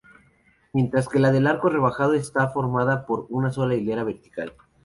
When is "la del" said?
1.19-1.45